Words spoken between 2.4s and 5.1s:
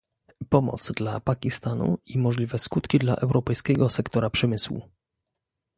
skutki dla europejskiego sektora przemysłu